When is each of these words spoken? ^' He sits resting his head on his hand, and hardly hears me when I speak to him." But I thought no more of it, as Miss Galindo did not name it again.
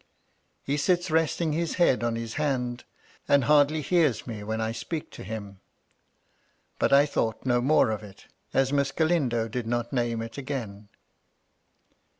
^' 0.01 0.03
He 0.63 0.77
sits 0.77 1.11
resting 1.11 1.53
his 1.53 1.75
head 1.75 2.03
on 2.03 2.15
his 2.15 2.33
hand, 2.33 2.85
and 3.27 3.43
hardly 3.43 3.83
hears 3.83 4.25
me 4.25 4.43
when 4.43 4.59
I 4.59 4.71
speak 4.71 5.11
to 5.11 5.23
him." 5.23 5.59
But 6.79 6.91
I 6.91 7.05
thought 7.05 7.45
no 7.45 7.61
more 7.61 7.91
of 7.91 8.01
it, 8.01 8.25
as 8.51 8.73
Miss 8.73 8.91
Galindo 8.91 9.47
did 9.47 9.67
not 9.67 9.93
name 9.93 10.23
it 10.23 10.39
again. 10.39 10.89